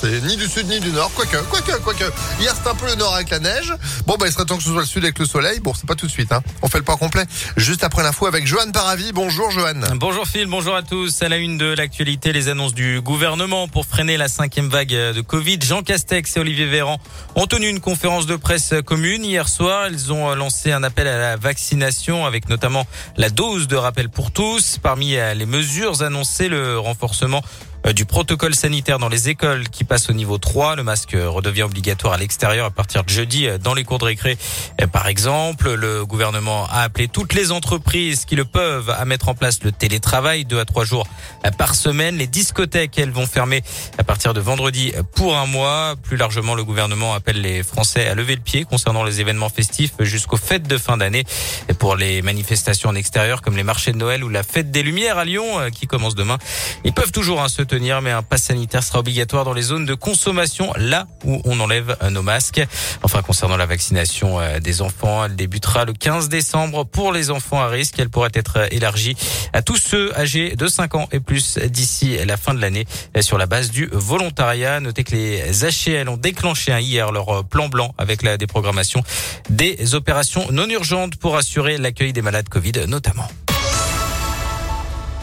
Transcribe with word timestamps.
C'est 0.00 0.20
ni 0.22 0.36
du 0.36 0.46
sud 0.46 0.68
ni 0.68 0.78
du 0.78 0.92
nord. 0.92 1.10
Quoique, 1.12 1.38
quoique, 1.50 1.72
quoique. 1.82 2.04
Hier, 2.38 2.54
c'était 2.54 2.68
un 2.68 2.74
peu 2.76 2.86
le 2.86 2.94
nord 2.94 3.14
avec 3.14 3.30
la 3.30 3.40
neige. 3.40 3.74
Bon, 4.06 4.16
bah, 4.16 4.26
il 4.28 4.32
serait 4.32 4.44
temps 4.44 4.56
que 4.56 4.62
ce 4.62 4.70
soit 4.70 4.82
le 4.82 4.86
sud 4.86 5.02
avec 5.02 5.18
le 5.18 5.26
soleil. 5.26 5.58
Bon, 5.58 5.74
c'est 5.74 5.86
pas 5.86 5.96
tout 5.96 6.06
de 6.06 6.10
suite, 6.10 6.30
hein. 6.30 6.40
On 6.62 6.68
fait 6.68 6.78
le 6.78 6.84
point 6.84 6.96
complet 6.96 7.24
juste 7.56 7.82
après 7.82 8.04
l'info 8.04 8.26
avec 8.26 8.46
Johan 8.46 8.70
Paravi. 8.72 9.10
Bonjour, 9.12 9.50
Johan. 9.50 9.80
Bonjour 9.96 10.24
Phil, 10.26 10.46
bonjour 10.46 10.76
à 10.76 10.82
tous. 10.84 11.20
À 11.22 11.28
la 11.28 11.36
une 11.36 11.58
de 11.58 11.74
l'actualité, 11.74 12.32
les 12.32 12.48
annonces 12.48 12.74
du 12.74 13.00
gouvernement 13.00 13.66
pour 13.66 13.86
freiner 13.86 14.16
la 14.16 14.28
cinquième 14.28 14.68
vague 14.68 14.90
de 14.90 15.20
Covid. 15.20 15.58
Jean 15.62 15.82
Castex 15.82 16.36
et 16.36 16.40
Olivier 16.40 16.66
Véran 16.66 17.00
ont 17.34 17.46
tenu 17.46 17.68
une 17.68 17.80
conférence 17.80 18.26
de 18.26 18.36
presse 18.36 18.74
commune 18.86 19.24
hier 19.24 19.48
soir. 19.48 19.88
Ils 19.88 20.12
ont 20.12 20.32
lancé 20.36 20.70
un 20.70 20.84
appel 20.84 21.08
à 21.08 21.18
la 21.18 21.36
vaccination 21.36 22.24
avec 22.24 22.48
notamment 22.48 22.86
la 23.16 23.30
dose 23.30 23.66
de 23.66 23.74
rappel 23.74 24.10
pour 24.10 24.30
tous. 24.30 24.78
Parmi 24.80 25.16
les 25.34 25.46
mesures 25.46 26.02
annoncées, 26.02 26.48
le 26.48 26.78
renforcement 26.78 27.42
du 27.92 28.04
protocole 28.04 28.54
sanitaire 28.54 28.98
dans 28.98 29.08
les 29.08 29.28
écoles 29.28 29.68
qui 29.68 29.84
passe 29.84 30.10
au 30.10 30.12
niveau 30.12 30.36
3. 30.36 30.76
Le 30.76 30.82
masque 30.82 31.14
redevient 31.14 31.62
obligatoire 31.62 32.14
à 32.14 32.18
l'extérieur 32.18 32.66
à 32.66 32.70
partir 32.70 33.02
de 33.04 33.08
jeudi 33.08 33.46
euh, 33.46 33.56
dans 33.56 33.72
les 33.72 33.84
cours 33.84 33.98
de 33.98 34.04
récré. 34.04 34.36
Euh, 34.80 34.86
par 34.86 35.06
exemple, 35.06 35.72
le 35.72 36.04
gouvernement 36.04 36.66
a 36.66 36.82
appelé 36.82 37.08
toutes 37.08 37.34
les 37.34 37.50
entreprises 37.50 38.24
qui 38.24 38.36
le 38.36 38.44
peuvent 38.44 38.90
à 38.90 39.04
mettre 39.04 39.28
en 39.28 39.34
place 39.34 39.62
le 39.62 39.72
télétravail 39.72 40.44
deux 40.44 40.58
à 40.58 40.64
trois 40.64 40.84
jours 40.84 41.06
par 41.56 41.74
semaine. 41.74 42.16
Les 42.16 42.26
discothèques, 42.26 42.98
elles 42.98 43.10
vont 43.10 43.26
fermer 43.26 43.62
à 43.96 44.04
partir 44.04 44.34
de 44.34 44.40
vendredi 44.40 44.92
pour 45.14 45.36
un 45.36 45.46
mois. 45.46 45.94
Plus 46.02 46.16
largement, 46.16 46.54
le 46.54 46.64
gouvernement 46.64 47.14
appelle 47.14 47.40
les 47.40 47.62
Français 47.62 48.06
à 48.06 48.14
lever 48.14 48.34
le 48.34 48.42
pied 48.42 48.64
concernant 48.64 49.04
les 49.04 49.20
événements 49.20 49.48
festifs 49.48 49.92
jusqu'aux 50.00 50.36
fêtes 50.36 50.68
de 50.68 50.78
fin 50.78 50.96
d'année. 50.96 51.24
Pour 51.78 51.96
les 51.96 52.22
manifestations 52.22 52.90
en 52.90 52.94
extérieur 52.94 53.40
comme 53.40 53.56
les 53.56 53.62
marchés 53.62 53.92
de 53.92 53.98
Noël 53.98 54.24
ou 54.24 54.28
la 54.28 54.42
fête 54.42 54.70
des 54.70 54.82
Lumières 54.82 55.18
à 55.18 55.24
Lyon 55.24 55.70
qui 55.72 55.86
commence 55.86 56.14
demain, 56.14 56.38
ils 56.84 56.92
peuvent 56.92 57.12
toujours 57.12 57.40
hein, 57.40 57.48
se 57.48 57.62
tenir, 57.62 57.77
mais 57.78 58.10
un 58.10 58.22
pass 58.22 58.42
sanitaire 58.44 58.82
sera 58.82 58.98
obligatoire 58.98 59.44
dans 59.44 59.52
les 59.52 59.62
zones 59.62 59.86
de 59.86 59.94
consommation, 59.94 60.72
là 60.76 61.06
où 61.24 61.40
on 61.44 61.60
enlève 61.60 61.96
euh, 62.02 62.10
nos 62.10 62.22
masques. 62.22 62.60
Enfin, 63.02 63.22
concernant 63.22 63.56
la 63.56 63.66
vaccination 63.66 64.40
euh, 64.40 64.58
des 64.58 64.82
enfants, 64.82 65.24
elle 65.24 65.36
débutera 65.36 65.84
le 65.84 65.92
15 65.92 66.28
décembre 66.28 66.84
pour 66.84 67.12
les 67.12 67.30
enfants 67.30 67.60
à 67.60 67.68
risque. 67.68 67.98
Elle 67.98 68.10
pourrait 68.10 68.30
être 68.34 68.58
euh, 68.58 68.66
élargie 68.70 69.16
à 69.52 69.62
tous 69.62 69.76
ceux 69.76 70.12
âgés 70.18 70.56
de 70.56 70.66
5 70.66 70.94
ans 70.96 71.08
et 71.12 71.20
plus 71.20 71.58
d'ici 71.58 72.18
la 72.26 72.36
fin 72.36 72.52
de 72.52 72.60
l'année 72.60 72.86
sur 73.20 73.38
la 73.38 73.46
base 73.46 73.70
du 73.70 73.88
volontariat. 73.92 74.80
Notez 74.80 75.04
que 75.04 75.14
les 75.14 75.42
HL 75.62 76.08
ont 76.08 76.16
déclenché 76.16 76.76
hier 76.80 77.12
leur 77.12 77.44
plan 77.44 77.68
blanc 77.68 77.94
avec 77.96 78.22
la 78.22 78.36
déprogrammation 78.36 79.02
des 79.50 79.94
opérations 79.94 80.46
non 80.50 80.68
urgentes 80.68 81.16
pour 81.16 81.36
assurer 81.36 81.78
l'accueil 81.78 82.12
des 82.12 82.22
malades 82.22 82.48
Covid 82.48 82.86
notamment. 82.86 83.28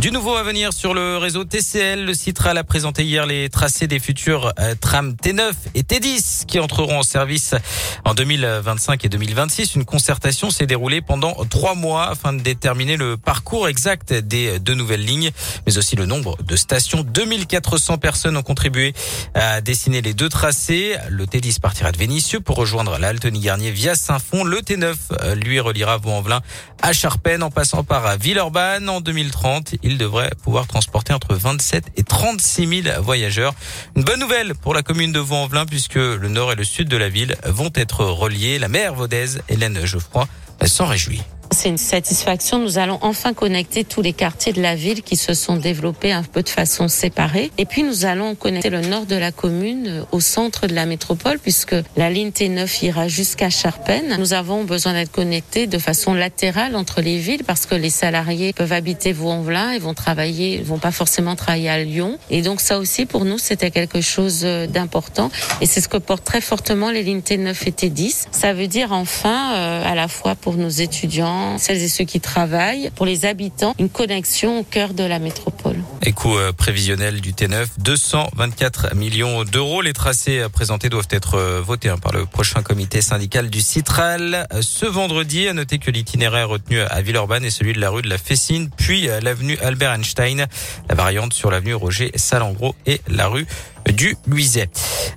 Du 0.00 0.12
nouveau 0.12 0.36
à 0.36 0.44
venir 0.44 0.72
sur 0.72 0.94
le 0.94 1.16
réseau 1.16 1.42
TCL, 1.42 2.04
le 2.04 2.14
Citral 2.14 2.56
a 2.56 2.62
présenté 2.62 3.02
hier 3.02 3.26
les 3.26 3.48
tracés 3.48 3.88
des 3.88 3.98
futurs 3.98 4.52
euh, 4.60 4.76
trams 4.80 5.14
T9 5.14 5.50
et 5.74 5.82
T10 5.82 6.46
qui 6.46 6.60
entreront 6.60 7.00
en 7.00 7.02
service 7.02 7.56
en 8.04 8.14
2025 8.14 9.04
et 9.04 9.08
2026. 9.08 9.74
Une 9.74 9.84
concertation 9.84 10.50
s'est 10.52 10.66
déroulée 10.66 11.00
pendant 11.00 11.34
trois 11.50 11.74
mois 11.74 12.10
afin 12.10 12.32
de 12.32 12.40
déterminer 12.40 12.96
le 12.96 13.16
parcours 13.16 13.66
exact 13.66 14.12
des 14.12 14.60
deux 14.60 14.74
nouvelles 14.74 15.04
lignes, 15.04 15.32
mais 15.66 15.78
aussi 15.78 15.96
le 15.96 16.06
nombre 16.06 16.40
de 16.44 16.54
stations. 16.54 17.02
2400 17.02 17.98
personnes 17.98 18.36
ont 18.36 18.44
contribué 18.44 18.94
à 19.34 19.60
dessiner 19.60 20.00
les 20.00 20.14
deux 20.14 20.28
tracés. 20.28 20.94
Le 21.08 21.26
T10 21.26 21.58
partira 21.58 21.90
de 21.90 21.98
Vénissieux 21.98 22.38
pour 22.38 22.54
rejoindre 22.54 22.98
la 22.98 23.12
Garnier 23.14 23.72
via 23.72 23.96
Saint-Fond. 23.96 24.44
Le 24.44 24.58
T9 24.58 24.94
euh, 25.24 25.34
lui 25.34 25.58
reliera 25.58 25.96
Vaux-en-Velin 25.96 26.40
à 26.82 26.92
Charpennes 26.92 27.42
en 27.42 27.50
passant 27.50 27.82
par 27.82 28.16
Villeurbanne 28.16 28.88
en 28.88 29.00
2030 29.00 29.74
il 29.88 29.96
devrait 29.96 30.30
pouvoir 30.42 30.66
transporter 30.66 31.14
entre 31.14 31.34
27 31.34 31.92
et 31.96 32.02
36 32.02 32.82
000 32.82 33.02
voyageurs. 33.02 33.54
Une 33.96 34.04
bonne 34.04 34.20
nouvelle 34.20 34.54
pour 34.54 34.74
la 34.74 34.82
commune 34.82 35.12
de 35.12 35.18
Vaux-en-Velin 35.18 35.64
puisque 35.64 35.94
le 35.94 36.28
nord 36.28 36.52
et 36.52 36.56
le 36.56 36.64
sud 36.64 36.88
de 36.88 36.96
la 36.98 37.08
ville 37.08 37.36
vont 37.46 37.70
être 37.74 38.04
reliés. 38.04 38.58
La 38.58 38.68
maire 38.68 38.94
vaudaise, 38.94 39.40
Hélène 39.48 39.84
Geoffroy, 39.86 40.28
s'en 40.66 40.86
réjouit. 40.86 41.22
C'est 41.58 41.70
une 41.70 41.76
satisfaction. 41.76 42.60
Nous 42.60 42.78
allons 42.78 43.00
enfin 43.02 43.34
connecter 43.34 43.82
tous 43.82 44.00
les 44.00 44.12
quartiers 44.12 44.52
de 44.52 44.62
la 44.62 44.76
ville 44.76 45.02
qui 45.02 45.16
se 45.16 45.34
sont 45.34 45.56
développés 45.56 46.12
un 46.12 46.22
peu 46.22 46.44
de 46.44 46.48
façon 46.48 46.86
séparée. 46.86 47.50
Et 47.58 47.64
puis 47.64 47.82
nous 47.82 48.04
allons 48.04 48.36
connecter 48.36 48.70
le 48.70 48.80
nord 48.80 49.06
de 49.06 49.16
la 49.16 49.32
commune 49.32 50.04
au 50.12 50.20
centre 50.20 50.68
de 50.68 50.74
la 50.76 50.86
métropole 50.86 51.40
puisque 51.40 51.74
la 51.96 52.10
ligne 52.10 52.28
T9 52.28 52.84
ira 52.84 53.08
jusqu'à 53.08 53.50
Charpennes. 53.50 54.14
Nous 54.20 54.34
avons 54.34 54.62
besoin 54.62 54.92
d'être 54.92 55.10
connectés 55.10 55.66
de 55.66 55.78
façon 55.78 56.14
latérale 56.14 56.76
entre 56.76 57.00
les 57.00 57.18
villes 57.18 57.42
parce 57.42 57.66
que 57.66 57.74
les 57.74 57.90
salariés 57.90 58.52
peuvent 58.52 58.72
habiter 58.72 59.12
Vaux-en-Velin 59.12 59.72
et 59.72 59.80
vont 59.80 59.94
travailler, 59.94 60.62
vont 60.62 60.78
pas 60.78 60.92
forcément 60.92 61.34
travailler 61.34 61.70
à 61.70 61.82
Lyon. 61.82 62.20
Et 62.30 62.42
donc 62.42 62.60
ça 62.60 62.78
aussi 62.78 63.04
pour 63.04 63.24
nous 63.24 63.38
c'était 63.38 63.72
quelque 63.72 64.00
chose 64.00 64.42
d'important 64.42 65.32
et 65.60 65.66
c'est 65.66 65.80
ce 65.80 65.88
que 65.88 65.96
portent 65.96 66.24
très 66.24 66.40
fortement 66.40 66.92
les 66.92 67.02
lignes 67.02 67.18
T9 67.18 67.48
et 67.66 67.72
T10. 67.72 68.26
Ça 68.30 68.52
veut 68.52 68.68
dire 68.68 68.92
enfin 68.92 69.54
euh, 69.56 69.82
à 69.84 69.96
la 69.96 70.06
fois 70.06 70.36
pour 70.36 70.54
nos 70.54 70.68
étudiants 70.68 71.47
celles 71.56 71.82
et 71.82 71.88
ceux 71.88 72.04
qui 72.04 72.20
travaillent, 72.20 72.90
pour 72.94 73.06
les 73.06 73.24
habitants, 73.24 73.74
une 73.78 73.88
connexion 73.88 74.58
au 74.60 74.62
cœur 74.64 74.92
de 74.92 75.04
la 75.04 75.18
métropole. 75.18 75.76
Et 76.02 76.12
coût 76.12 76.36
euh, 76.36 76.52
prévisionnel 76.52 77.20
du 77.20 77.32
T9, 77.32 77.66
224 77.78 78.94
millions 78.94 79.44
d'euros. 79.44 79.80
Les 79.80 79.92
tracés 79.92 80.40
euh, 80.40 80.48
présentés 80.48 80.88
doivent 80.88 81.08
être 81.10 81.34
euh, 81.34 81.62
votés 81.64 81.88
hein, 81.88 81.96
par 81.96 82.12
le 82.12 82.26
prochain 82.26 82.62
comité 82.62 83.00
syndical 83.00 83.48
du 83.48 83.60
Citral. 83.60 84.46
Ce 84.60 84.84
vendredi, 84.84 85.48
à 85.48 85.54
noter 85.54 85.78
que 85.78 85.90
l'itinéraire 85.90 86.48
retenu 86.48 86.80
à 86.80 87.00
Villeurbanne 87.00 87.44
est 87.44 87.50
celui 87.50 87.72
de 87.72 87.80
la 87.80 87.90
rue 87.90 88.02
de 88.02 88.08
la 88.08 88.18
Fessine, 88.18 88.68
puis 88.76 89.08
l'avenue 89.22 89.56
Albert 89.62 89.92
Einstein, 89.92 90.46
la 90.88 90.94
variante 90.94 91.32
sur 91.32 91.50
l'avenue 91.50 91.74
Roger 91.74 92.10
Salengro 92.16 92.74
et 92.86 93.00
la 93.08 93.28
rue 93.28 93.46
du 93.92 94.16
Luiset. 94.26 94.70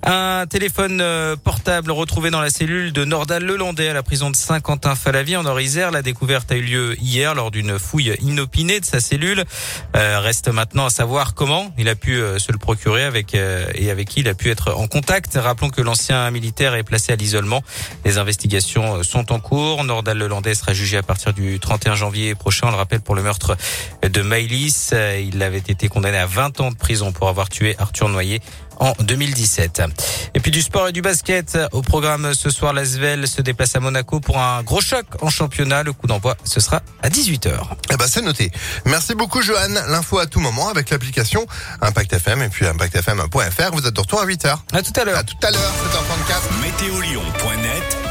Un 0.04 0.46
téléphone 0.48 1.00
euh, 1.02 1.36
portable 1.36 1.92
retrouvé 1.92 2.32
dans 2.32 2.42
la 2.42 2.50
cellule 2.50 2.92
de 2.94 3.06
Nordal 3.06 3.44
Lelandais 3.44 3.90
à 3.90 3.94
la 3.94 4.04
prison 4.04 4.30
de 4.32 4.36
Saint-Quentin-Falavie 4.36 5.36
en 5.38 5.46
Orisère. 5.46 5.92
La 5.92 6.02
découverte 6.02 6.52
a 6.52 6.56
eu 6.56 6.62
lieu 6.62 6.96
hier 7.00 7.36
lors 7.36 7.52
d'une 7.52 7.78
fouille 7.78 8.16
inopinée 8.22 8.80
de 8.80 8.86
sa 8.86 9.00
cellule. 9.00 9.44
Euh, 9.96 10.20
reste 10.20 10.48
maintenant 10.50 10.86
à 10.86 10.90
savoir 10.90 11.34
comment 11.34 11.74
il 11.78 11.88
a 11.90 11.96
pu 11.96 12.16
euh, 12.16 12.40
se 12.40 12.52
le 12.52 12.58
procurer 12.58 13.04
avec 13.04 13.36
et 13.36 13.92
avec 13.92 14.10
qui 14.10 14.22
il 14.22 14.28
a 14.28 14.34
pu 14.34 14.50
être 14.50 14.74
en 14.74 14.88
contact. 14.88 15.36
Rappelons 15.36 15.70
que 15.70 15.82
l'ancien 15.82 16.30
militaire 16.32 16.76
est 16.76 16.84
placé 16.84 17.14
à 17.14 17.16
l'isolement. 17.16 17.62
Les 18.06 18.18
investigations 18.18 19.04
sont 19.04 19.32
en 19.32 19.40
cours. 19.40 19.84
Nordal 19.84 20.18
Lelandais 20.18 20.56
sera 20.56 20.74
jugé 20.74 20.98
à 20.98 21.04
partir 21.04 21.34
du 21.34 21.60
31 21.60 21.96
janvier 21.96 22.36
prochain. 22.36 22.68
On 22.68 22.72
le 22.72 22.78
rappelle 22.78 23.02
pour 23.02 23.16
le 23.16 23.24
meurtre 23.24 23.56
de 24.04 24.22
Maïlis. 24.22 24.92
Il 25.24 25.42
avait 25.44 25.58
été 25.58 25.88
condamné 25.88 26.18
à 26.18 26.26
20 26.26 26.62
ans 26.62 26.72
de 26.72 26.76
prison 26.76 27.12
pour 27.12 27.30
avoir 27.30 27.50
tué 27.50 27.76
Arthur 27.80 28.10
Noyer 28.10 28.42
en 28.78 28.94
2017. 29.00 29.82
Et 30.34 30.40
puis 30.40 30.52
du 30.52 30.62
sport 30.62 30.88
et 30.88 30.92
du 30.92 31.02
basket 31.02 31.58
au 31.72 31.82
programme 31.82 32.34
ce 32.34 32.50
soir. 32.50 32.74
L'Asvel 32.74 33.28
se 33.28 33.42
déplace 33.42 33.76
à 33.76 33.80
Monaco 33.80 34.20
pour 34.20 34.40
un 34.40 34.64
gros 34.64 34.82
choc 34.82 35.06
en 35.22 35.30
championnat. 35.30 35.84
Le 35.84 35.94
coup 35.94 36.08
d'envoi, 36.08 36.36
ce 36.44 36.60
sera 36.60 36.82
à 37.02 37.10
18h. 37.10 37.52
Eh 37.92 37.98
ben, 37.98 38.06
c'est 38.08 38.22
noté. 38.22 38.52
Merci 38.86 39.16
beaucoup, 39.16 39.42
Johan. 39.42 39.70
L'info 39.88 40.20
à 40.20 40.26
tout 40.26 40.40
moment 40.40 40.70
avec 40.70 40.90
l'application 40.90 41.46
Impact 41.82 42.14
FM 42.14 42.42
et 42.42 42.50
puis 42.50 42.66
impactfm.fr. 42.66 43.72
Vous 43.74 43.88
êtes 43.88 43.94
de 43.94 44.00
retour 44.00 44.22
à 44.22 44.26
8h. 44.26 44.58
À 44.74 44.82
tout 44.82 44.94
à 45.00 45.06
l'heure. 45.06 45.18
À 45.18 45.24
tout 45.24 45.36
à 45.44 45.52
l'heure, 45.52 45.62
7h34. 45.62 46.62
Météolion.net 46.62 47.98